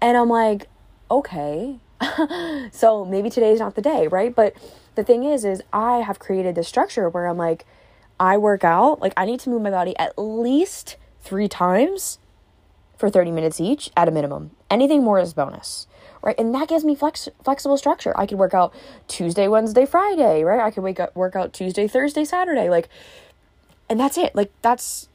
And 0.00 0.16
I'm 0.16 0.28
like, 0.28 0.68
okay. 1.10 1.78
so 2.72 3.04
maybe 3.04 3.30
today's 3.30 3.60
not 3.60 3.74
the 3.74 3.82
day, 3.82 4.08
right? 4.08 4.34
But 4.34 4.54
the 4.96 5.04
thing 5.04 5.24
is 5.24 5.44
is 5.44 5.62
I 5.72 5.98
have 5.98 6.18
created 6.18 6.54
this 6.54 6.66
structure 6.66 7.08
where 7.08 7.26
I'm 7.26 7.36
like 7.36 7.64
I 8.18 8.38
work 8.38 8.64
out, 8.64 9.00
like 9.00 9.12
I 9.16 9.26
need 9.26 9.40
to 9.40 9.50
move 9.50 9.62
my 9.62 9.70
body 9.70 9.96
at 9.98 10.18
least 10.18 10.96
3 11.20 11.48
times 11.48 12.18
for 12.96 13.10
30 13.10 13.30
minutes 13.30 13.60
each 13.60 13.90
at 13.96 14.08
a 14.08 14.10
minimum. 14.10 14.52
Anything 14.70 15.04
more 15.04 15.18
is 15.18 15.34
bonus. 15.34 15.86
Right? 16.22 16.38
And 16.38 16.54
that 16.54 16.68
gives 16.68 16.84
me 16.84 16.96
flex 16.96 17.28
flexible 17.44 17.76
structure. 17.76 18.18
I 18.18 18.26
could 18.26 18.38
work 18.38 18.54
out 18.54 18.74
Tuesday, 19.06 19.46
Wednesday, 19.46 19.86
Friday, 19.86 20.42
right? 20.42 20.60
I 20.60 20.70
could 20.70 20.82
wake 20.82 20.98
up 20.98 21.14
work 21.14 21.36
out 21.36 21.52
Tuesday, 21.52 21.86
Thursday, 21.86 22.24
Saturday, 22.24 22.68
like 22.68 22.88
and 23.88 24.00
that's 24.00 24.18
it. 24.18 24.34
Like 24.34 24.50
that's 24.62 25.08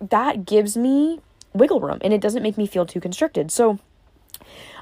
that 0.00 0.44
gives 0.44 0.76
me 0.76 1.20
wiggle 1.52 1.80
room 1.80 1.98
and 2.02 2.12
it 2.12 2.20
doesn't 2.20 2.42
make 2.42 2.56
me 2.58 2.66
feel 2.66 2.86
too 2.86 3.00
constricted. 3.00 3.50
So 3.50 3.78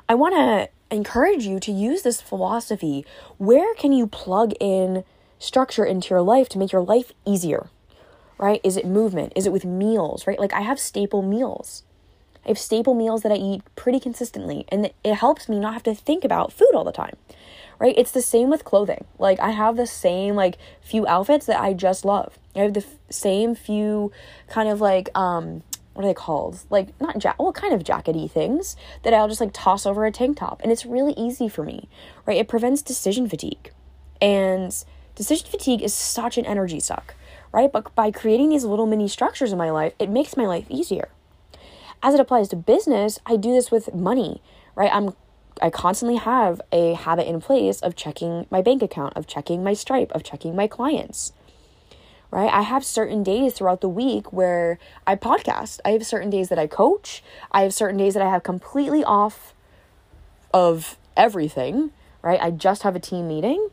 I 0.08 0.14
want 0.14 0.34
to 0.34 0.68
encourage 0.94 1.46
you 1.46 1.58
to 1.60 1.72
use 1.72 2.02
this 2.02 2.20
philosophy. 2.20 3.04
Where 3.38 3.74
can 3.74 3.92
you 3.92 4.06
plug 4.06 4.52
in 4.60 5.04
structure 5.38 5.84
into 5.84 6.10
your 6.10 6.22
life 6.22 6.48
to 6.50 6.58
make 6.58 6.72
your 6.72 6.82
life 6.82 7.12
easier? 7.24 7.68
Right? 8.38 8.60
Is 8.62 8.76
it 8.76 8.86
movement? 8.86 9.32
Is 9.34 9.46
it 9.46 9.52
with 9.52 9.64
meals, 9.64 10.26
right? 10.26 10.38
Like 10.38 10.52
I 10.52 10.60
have 10.60 10.78
staple 10.78 11.22
meals. 11.22 11.82
I 12.44 12.48
have 12.48 12.58
staple 12.58 12.94
meals 12.94 13.22
that 13.22 13.32
I 13.32 13.36
eat 13.36 13.62
pretty 13.74 13.98
consistently 13.98 14.66
and 14.68 14.90
it 15.02 15.14
helps 15.14 15.48
me 15.48 15.58
not 15.58 15.72
have 15.72 15.82
to 15.84 15.94
think 15.94 16.24
about 16.24 16.52
food 16.52 16.70
all 16.74 16.84
the 16.84 16.92
time. 16.92 17.16
Right? 17.78 17.94
It's 17.96 18.10
the 18.10 18.22
same 18.22 18.48
with 18.48 18.64
clothing. 18.64 19.04
Like 19.18 19.38
I 19.40 19.50
have 19.50 19.76
the 19.76 19.86
same 19.86 20.34
like 20.34 20.56
few 20.80 21.06
outfits 21.06 21.46
that 21.46 21.60
I 21.60 21.74
just 21.74 22.04
love. 22.04 22.38
I 22.54 22.60
have 22.60 22.74
the 22.74 22.80
f- 22.80 22.94
same 23.10 23.54
few 23.54 24.12
kind 24.48 24.68
of 24.68 24.80
like 24.80 25.10
um 25.16 25.62
what 25.92 26.04
are 26.04 26.08
they 26.08 26.14
called? 26.14 26.60
Like 26.70 26.98
not 27.00 27.18
jack 27.18 27.38
well 27.38 27.52
kind 27.52 27.74
of 27.74 27.82
jackety 27.82 28.30
things 28.30 28.76
that 29.02 29.14
I'll 29.14 29.28
just 29.28 29.40
like 29.40 29.52
toss 29.52 29.86
over 29.86 30.04
a 30.06 30.12
tank 30.12 30.38
top 30.38 30.60
and 30.62 30.72
it's 30.72 30.86
really 30.86 31.12
easy 31.16 31.48
for 31.48 31.64
me. 31.64 31.88
Right? 32.26 32.38
It 32.38 32.48
prevents 32.48 32.82
decision 32.82 33.28
fatigue. 33.28 33.70
And 34.20 34.74
decision 35.14 35.48
fatigue 35.50 35.82
is 35.82 35.92
such 35.92 36.38
an 36.38 36.46
energy 36.46 36.80
suck, 36.80 37.14
right? 37.52 37.70
But 37.70 37.94
by 37.94 38.10
creating 38.10 38.50
these 38.50 38.64
little 38.64 38.86
mini 38.86 39.08
structures 39.08 39.52
in 39.52 39.58
my 39.58 39.70
life, 39.70 39.92
it 39.98 40.10
makes 40.10 40.36
my 40.36 40.46
life 40.46 40.66
easier. 40.68 41.08
As 42.02 42.14
it 42.14 42.20
applies 42.20 42.48
to 42.48 42.56
business, 42.56 43.18
I 43.26 43.36
do 43.36 43.52
this 43.52 43.70
with 43.70 43.94
money, 43.94 44.42
right? 44.74 44.90
I'm 44.92 45.14
I 45.62 45.70
constantly 45.70 46.16
have 46.18 46.60
a 46.70 46.94
habit 46.94 47.26
in 47.26 47.40
place 47.40 47.80
of 47.80 47.96
checking 47.96 48.46
my 48.50 48.62
bank 48.62 48.82
account, 48.82 49.16
of 49.16 49.26
checking 49.26 49.64
my 49.64 49.74
Stripe, 49.74 50.12
of 50.12 50.22
checking 50.22 50.54
my 50.54 50.66
clients 50.66 51.32
right? 52.30 52.52
I 52.52 52.62
have 52.62 52.84
certain 52.84 53.22
days 53.22 53.54
throughout 53.54 53.80
the 53.80 53.88
week 53.88 54.32
where 54.32 54.78
I 55.06 55.16
podcast. 55.16 55.80
I 55.84 55.90
have 55.90 56.04
certain 56.04 56.30
days 56.30 56.48
that 56.48 56.58
I 56.58 56.66
coach. 56.66 57.22
I 57.52 57.62
have 57.62 57.72
certain 57.72 57.96
days 57.96 58.14
that 58.14 58.22
I 58.22 58.30
have 58.30 58.42
completely 58.42 59.04
off 59.04 59.54
of 60.52 60.98
everything, 61.16 61.92
right? 62.22 62.40
I 62.40 62.50
just 62.50 62.82
have 62.82 62.96
a 62.96 63.00
team 63.00 63.28
meeting 63.28 63.68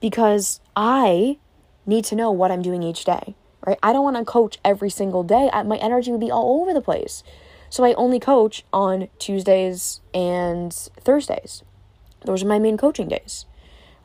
because 0.00 0.60
I 0.74 1.38
need 1.86 2.04
to 2.06 2.14
know 2.14 2.30
what 2.30 2.50
I'm 2.50 2.62
doing 2.62 2.82
each 2.82 3.04
day, 3.04 3.34
right? 3.66 3.78
I 3.82 3.92
don't 3.92 4.04
want 4.04 4.16
to 4.16 4.24
coach 4.24 4.58
every 4.64 4.90
single 4.90 5.22
day. 5.22 5.50
I, 5.52 5.62
my 5.62 5.76
energy 5.76 6.10
would 6.10 6.20
be 6.20 6.30
all 6.30 6.62
over 6.62 6.72
the 6.72 6.80
place. 6.80 7.22
So 7.70 7.84
I 7.84 7.94
only 7.94 8.18
coach 8.18 8.64
on 8.72 9.08
Tuesdays 9.18 10.00
and 10.14 10.72
Thursdays. 10.72 11.62
Those 12.24 12.42
are 12.42 12.46
my 12.46 12.58
main 12.58 12.76
coaching 12.76 13.08
days 13.08 13.46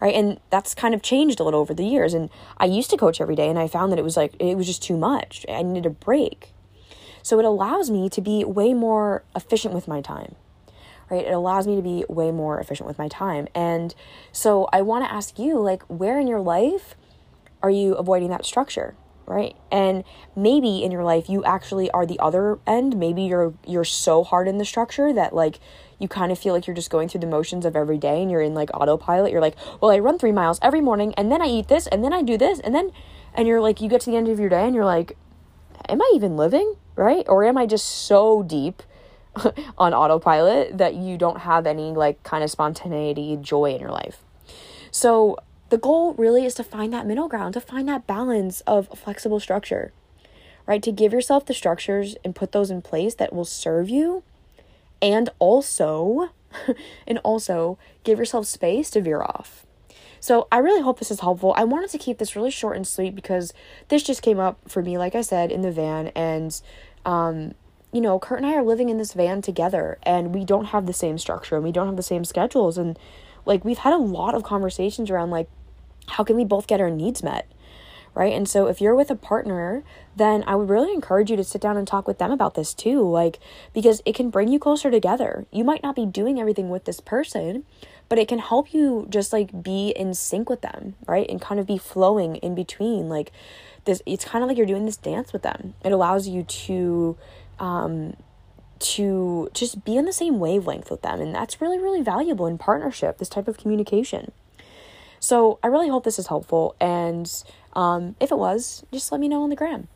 right? 0.03 0.15
And 0.15 0.37
that's 0.49 0.75
kind 0.75 0.93
of 0.93 1.01
changed 1.01 1.39
a 1.39 1.43
little 1.43 1.61
over 1.61 1.73
the 1.73 1.85
years. 1.85 2.13
And 2.13 2.29
i 2.57 2.65
used 2.65 2.89
to 2.89 2.97
coach 2.97 3.21
every 3.21 3.35
day 3.35 3.49
and 3.49 3.57
i 3.57 3.67
found 3.69 3.91
that 3.91 3.99
it 3.99 4.03
was 4.03 4.17
like 4.17 4.35
it 4.37 4.55
was 4.55 4.67
just 4.67 4.83
too 4.83 4.97
much. 4.97 5.45
I 5.47 5.63
needed 5.63 5.85
a 5.85 5.89
break. 5.89 6.51
So 7.21 7.39
it 7.39 7.45
allows 7.45 7.89
me 7.89 8.09
to 8.09 8.19
be 8.19 8.43
way 8.43 8.73
more 8.73 9.23
efficient 9.35 9.73
with 9.73 9.87
my 9.87 10.01
time 10.01 10.35
right? 11.09 11.25
It 11.25 11.33
allows 11.33 11.67
me 11.67 11.75
to 11.75 11.81
be 11.81 12.05
way 12.07 12.31
more 12.31 12.59
efficient 12.59 12.87
with 12.87 12.97
my 12.97 13.07
time. 13.07 13.47
And 13.53 13.93
so 14.31 14.67
i 14.73 14.81
want 14.81 15.05
to 15.05 15.11
ask 15.11 15.39
you 15.39 15.59
like 15.59 15.83
where 15.83 16.19
in 16.19 16.27
your 16.27 16.41
life 16.41 16.95
are 17.61 17.69
you 17.69 17.93
avoiding 17.93 18.29
that 18.29 18.45
structure 18.45 18.95
right 19.25 19.55
and 19.71 20.03
maybe 20.35 20.83
in 20.83 20.91
your 20.91 21.03
life 21.03 21.29
you 21.29 21.43
actually 21.45 21.89
are 21.91 22.05
the 22.05 22.19
other 22.19 22.59
end 22.67 22.97
maybe 22.97 23.23
you're 23.23 23.53
you're 23.65 23.85
so 23.85 24.23
hard 24.23 24.47
in 24.47 24.57
the 24.57 24.65
structure 24.65 25.13
that 25.13 25.33
like 25.33 25.59
you 26.03 26.09
kind 26.09 26.31
of 26.31 26.37
feel 26.37 26.53
like 26.53 26.67
you're 26.67 26.75
just 26.75 26.89
going 26.89 27.07
through 27.07 27.21
the 27.21 27.27
motions 27.27 27.65
of 27.65 27.75
every 27.75 27.97
day 27.97 28.21
and 28.21 28.29
you're 28.29 28.41
in 28.41 28.53
like 28.53 28.69
autopilot. 28.73 29.31
You're 29.31 29.41
like, 29.41 29.55
well, 29.81 29.89
I 29.89 29.99
run 29.99 30.19
three 30.19 30.33
miles 30.33 30.59
every 30.61 30.81
morning 30.81 31.13
and 31.15 31.31
then 31.31 31.41
I 31.41 31.45
eat 31.45 31.69
this 31.69 31.87
and 31.87 32.03
then 32.03 32.13
I 32.13 32.21
do 32.21 32.37
this 32.37 32.59
and 32.59 32.75
then, 32.75 32.91
and 33.33 33.47
you're 33.47 33.61
like, 33.61 33.79
you 33.79 33.89
get 33.89 34.01
to 34.01 34.11
the 34.11 34.17
end 34.17 34.27
of 34.27 34.39
your 34.39 34.49
day 34.49 34.65
and 34.65 34.75
you're 34.75 34.85
like, 34.85 35.17
am 35.87 36.01
I 36.01 36.11
even 36.13 36.35
living? 36.35 36.75
Right? 36.95 37.25
Or 37.27 37.45
am 37.45 37.57
I 37.57 37.65
just 37.65 37.87
so 37.87 38.43
deep 38.43 38.83
on 39.77 39.93
autopilot 39.93 40.77
that 40.77 40.93
you 40.93 41.17
don't 41.17 41.39
have 41.39 41.65
any 41.65 41.91
like 41.91 42.21
kind 42.23 42.43
of 42.43 42.51
spontaneity, 42.51 43.37
joy 43.39 43.73
in 43.73 43.79
your 43.79 43.91
life? 43.91 44.23
So, 44.91 45.37
the 45.73 45.79
goal 45.79 46.13
really 46.19 46.45
is 46.45 46.53
to 46.53 46.63
find 46.63 46.93
that 46.93 47.07
middle 47.07 47.27
ground, 47.27 47.55
to 47.55 47.59
find 47.59 47.89
that 47.89 48.05
balance 48.05 48.61
of 48.67 48.87
flexible 48.95 49.39
structure, 49.39 49.91
right? 50.67 50.83
To 50.83 50.91
give 50.91 51.11
yourself 51.11 51.47
the 51.47 51.53
structures 51.55 52.15
and 52.23 52.35
put 52.35 52.51
those 52.51 52.69
in 52.69 52.83
place 52.83 53.15
that 53.15 53.33
will 53.33 53.43
serve 53.43 53.89
you 53.89 54.21
and 55.01 55.31
also 55.39 56.29
and 57.07 57.17
also 57.23 57.79
give 58.03 58.19
yourself 58.19 58.45
space 58.45 58.91
to 58.91 59.01
veer 59.01 59.23
off. 59.23 59.65
So 60.19 60.47
I 60.51 60.59
really 60.59 60.83
hope 60.83 60.99
this 60.99 61.09
is 61.09 61.21
helpful. 61.21 61.55
I 61.57 61.63
wanted 61.63 61.89
to 61.89 61.97
keep 61.97 62.19
this 62.19 62.35
really 62.35 62.51
short 62.51 62.75
and 62.75 62.85
sweet 62.85 63.15
because 63.15 63.51
this 63.87 64.03
just 64.03 64.21
came 64.21 64.37
up 64.37 64.59
for 64.67 64.83
me, 64.83 64.99
like 64.99 65.15
I 65.15 65.21
said, 65.21 65.51
in 65.51 65.63
the 65.63 65.71
van. 65.71 66.09
And, 66.09 66.61
um, 67.03 67.55
you 67.91 67.99
know, 67.99 68.19
Kurt 68.19 68.37
and 68.37 68.45
I 68.45 68.53
are 68.53 68.63
living 68.63 68.89
in 68.89 68.99
this 68.99 69.13
van 69.13 69.41
together 69.41 69.97
and 70.03 70.35
we 70.35 70.45
don't 70.45 70.65
have 70.65 70.85
the 70.85 70.93
same 70.93 71.17
structure 71.17 71.55
and 71.55 71.63
we 71.63 71.71
don't 71.71 71.87
have 71.87 71.97
the 71.97 72.03
same 72.03 72.25
schedules. 72.25 72.77
And, 72.77 72.99
like, 73.47 73.65
we've 73.65 73.79
had 73.79 73.93
a 73.93 73.97
lot 73.97 74.35
of 74.35 74.43
conversations 74.43 75.09
around, 75.09 75.31
like, 75.31 75.49
how 76.07 76.23
can 76.23 76.35
we 76.35 76.45
both 76.45 76.67
get 76.67 76.81
our 76.81 76.89
needs 76.89 77.23
met? 77.23 77.47
right? 78.15 78.33
And 78.33 78.47
so 78.47 78.67
if 78.67 78.79
you're 78.79 78.95
with 78.95 79.09
a 79.09 79.15
partner, 79.15 79.83
then 80.15 80.43
I 80.45 80.55
would 80.55 80.69
really 80.69 80.93
encourage 80.93 81.31
you 81.31 81.37
to 81.37 81.43
sit 81.43 81.61
down 81.61 81.77
and 81.77 81.87
talk 81.87 82.07
with 82.07 82.19
them 82.19 82.31
about 82.31 82.53
this 82.53 82.73
too, 82.73 83.01
like 83.01 83.39
because 83.73 84.01
it 84.05 84.15
can 84.15 84.29
bring 84.29 84.49
you 84.49 84.59
closer 84.59 84.91
together. 84.91 85.45
You 85.51 85.63
might 85.63 85.83
not 85.83 85.95
be 85.95 86.05
doing 86.05 86.39
everything 86.39 86.69
with 86.69 86.85
this 86.85 86.99
person, 86.99 87.63
but 88.09 88.19
it 88.19 88.27
can 88.27 88.39
help 88.39 88.73
you 88.73 89.07
just 89.09 89.33
like 89.33 89.63
be 89.63 89.89
in 89.89 90.13
sync 90.13 90.49
with 90.49 90.61
them, 90.61 90.95
right? 91.07 91.27
And 91.29 91.41
kind 91.41 91.59
of 91.59 91.65
be 91.65 91.77
flowing 91.77 92.35
in 92.37 92.53
between 92.53 93.09
like 93.09 93.31
this 93.85 94.01
it's 94.05 94.25
kind 94.25 94.43
of 94.43 94.47
like 94.47 94.57
you're 94.57 94.67
doing 94.67 94.85
this 94.85 94.97
dance 94.97 95.33
with 95.33 95.41
them. 95.41 95.73
It 95.83 95.91
allows 95.91 96.27
you 96.27 96.43
to 96.43 97.17
um 97.59 98.15
to 98.79 99.49
just 99.53 99.85
be 99.85 99.97
on 99.97 100.03
the 100.05 100.13
same 100.13 100.39
wavelength 100.39 100.91
with 100.91 101.03
them 101.03 101.21
and 101.21 101.33
that's 101.33 101.61
really 101.61 101.79
really 101.79 102.01
valuable 102.01 102.45
in 102.45 102.57
partnership, 102.57 103.17
this 103.17 103.29
type 103.29 103.47
of 103.47 103.57
communication. 103.57 104.31
So, 105.23 105.57
I 105.63 105.67
really 105.67 105.87
hope 105.87 106.03
this 106.03 106.19
is 106.19 106.27
helpful 106.27 106.75
and 106.81 107.31
um 107.71 108.17
if 108.19 108.29
it 108.29 108.37
was, 108.37 108.85
just 108.91 109.09
let 109.09 109.21
me 109.21 109.29
know 109.29 109.43
on 109.43 109.49
the 109.49 109.55
gram. 109.55 109.87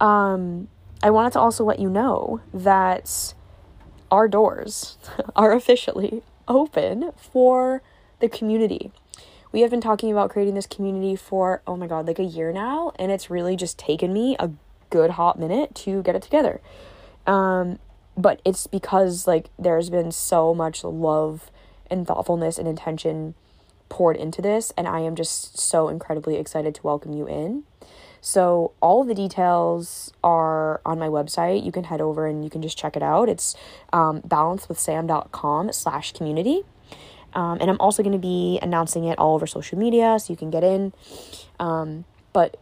Um 0.00 0.68
I 1.02 1.08
wanted 1.08 1.32
to 1.32 1.40
also 1.40 1.64
let 1.64 1.78
you 1.78 1.88
know 1.88 2.42
that 2.52 3.32
our 4.10 4.28
doors 4.28 4.98
are 5.36 5.52
officially 5.52 6.22
open 6.46 7.12
for 7.16 7.80
the 8.20 8.28
community. 8.28 8.92
We 9.50 9.62
have 9.62 9.70
been 9.70 9.80
talking 9.80 10.12
about 10.12 10.28
creating 10.28 10.56
this 10.56 10.66
community 10.66 11.16
for, 11.16 11.62
oh 11.66 11.78
my 11.78 11.86
God, 11.86 12.06
like 12.06 12.18
a 12.18 12.24
year 12.24 12.52
now, 12.52 12.92
and 12.98 13.10
it's 13.10 13.30
really 13.30 13.56
just 13.56 13.78
taken 13.78 14.12
me 14.12 14.36
a 14.38 14.50
good 14.90 15.12
hot 15.12 15.38
minute 15.38 15.74
to 15.86 16.02
get 16.02 16.14
it 16.14 16.20
together. 16.20 16.60
Um, 17.26 17.78
but 18.14 18.42
it's 18.44 18.66
because, 18.66 19.26
like, 19.26 19.48
there's 19.58 19.88
been 19.88 20.12
so 20.12 20.54
much 20.54 20.84
love 20.84 21.50
and 21.90 22.06
thoughtfulness 22.06 22.58
and 22.58 22.68
intention 22.68 23.34
poured 23.88 24.16
into 24.16 24.42
this, 24.42 24.72
and 24.76 24.86
I 24.86 25.00
am 25.00 25.14
just 25.14 25.58
so 25.58 25.88
incredibly 25.88 26.36
excited 26.36 26.74
to 26.76 26.82
welcome 26.82 27.12
you 27.12 27.26
in. 27.26 27.64
So 28.20 28.72
all 28.80 29.02
of 29.02 29.08
the 29.08 29.14
details 29.14 30.12
are 30.24 30.80
on 30.84 30.98
my 30.98 31.06
website. 31.06 31.64
You 31.64 31.70
can 31.70 31.84
head 31.84 32.00
over 32.00 32.26
and 32.26 32.42
you 32.42 32.50
can 32.50 32.60
just 32.60 32.76
check 32.76 32.96
it 32.96 33.02
out. 33.02 33.28
It's 33.28 33.54
um, 33.92 34.20
balancewithsam.com 34.22 35.72
slash 35.72 36.12
community. 36.12 36.62
Um, 37.34 37.58
and 37.60 37.70
I'm 37.70 37.76
also 37.78 38.02
going 38.02 38.14
to 38.14 38.18
be 38.18 38.58
announcing 38.62 39.04
it 39.04 39.18
all 39.18 39.34
over 39.34 39.46
social 39.46 39.78
media 39.78 40.18
so 40.18 40.32
you 40.32 40.36
can 40.36 40.50
get 40.50 40.64
in. 40.64 40.92
Um, 41.60 42.04
but 42.32 42.56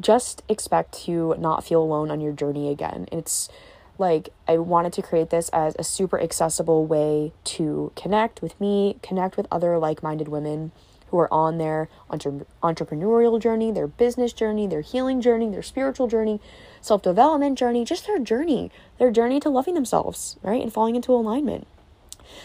just 0.00 0.42
expect 0.48 0.94
to 1.04 1.34
not 1.38 1.64
feel 1.64 1.82
alone 1.82 2.10
on 2.10 2.20
your 2.20 2.32
journey 2.32 2.70
again. 2.70 3.06
It's 3.12 3.48
like 3.98 4.30
I 4.48 4.58
wanted 4.58 4.92
to 4.94 5.02
create 5.02 5.30
this 5.30 5.48
as 5.50 5.76
a 5.78 5.84
super 5.84 6.20
accessible 6.20 6.86
way 6.86 7.32
to 7.44 7.92
connect 7.96 8.42
with 8.42 8.58
me, 8.60 8.98
connect 9.02 9.36
with 9.36 9.46
other 9.50 9.78
like 9.78 10.02
minded 10.02 10.28
women 10.28 10.72
who 11.08 11.18
are 11.18 11.32
on 11.32 11.58
their 11.58 11.88
entre- 12.10 12.44
entrepreneurial 12.62 13.40
journey, 13.40 13.70
their 13.70 13.86
business 13.86 14.32
journey, 14.32 14.66
their 14.66 14.80
healing 14.80 15.20
journey, 15.20 15.48
their 15.48 15.62
spiritual 15.62 16.08
journey, 16.08 16.40
self 16.80 17.02
development 17.02 17.56
journey, 17.56 17.84
just 17.84 18.06
their 18.06 18.18
journey, 18.18 18.70
their 18.98 19.12
journey 19.12 19.38
to 19.38 19.48
loving 19.48 19.74
themselves, 19.74 20.36
right? 20.42 20.60
And 20.60 20.72
falling 20.72 20.96
into 20.96 21.12
alignment. 21.12 21.66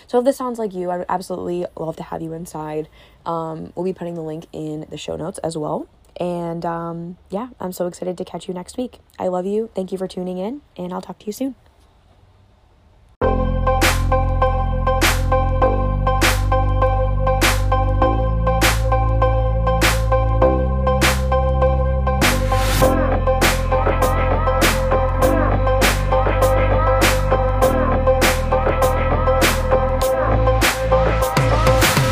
So 0.08 0.20
if 0.20 0.26
this 0.26 0.38
sounds 0.38 0.60
like 0.60 0.74
you, 0.74 0.90
I 0.92 0.98
would 0.98 1.08
absolutely 1.10 1.66
love 1.76 1.96
to 1.96 2.04
have 2.04 2.22
you 2.22 2.34
inside. 2.34 2.88
Um, 3.26 3.74
we'll 3.76 3.86
be 3.86 3.94
putting 3.94 4.14
the 4.14 4.22
link 4.22 4.46
in 4.52 4.86
the 4.90 4.98
show 4.98 5.16
notes 5.16 5.40
as 5.40 5.58
well. 5.58 5.88
And 6.20 6.66
um, 6.66 7.18
yeah, 7.30 7.50
I'm 7.60 7.72
so 7.72 7.88
excited 7.88 8.18
to 8.18 8.26
catch 8.26 8.48
you 8.48 8.54
next 8.54 8.78
week. 8.78 9.00
I 9.18 9.28
love 9.28 9.46
you. 9.46 9.70
Thank 9.74 9.92
you 9.92 9.98
for 9.98 10.08
tuning 10.08 10.38
in, 10.38 10.62
and 10.76 10.94
I'll 10.94 11.02
talk 11.02 11.20
to 11.20 11.26
you 11.26 11.32
soon. 11.32 11.56